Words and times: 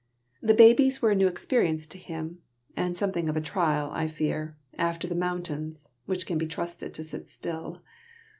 The 0.41 0.55
babies 0.55 0.99
were 0.99 1.11
a 1.11 1.15
new 1.15 1.27
experience 1.27 1.85
to 1.85 1.97
him, 1.99 2.39
and 2.75 2.97
something 2.97 3.29
of 3.29 3.37
a 3.37 3.39
trial, 3.39 3.91
I 3.93 4.07
fear, 4.07 4.57
after 4.75 5.07
the 5.07 5.13
mountains, 5.13 5.91
which 6.07 6.25
can 6.25 6.39
be 6.39 6.47
trusted 6.47 6.91
to 6.95 7.03
sit 7.03 7.29
still. 7.29 7.83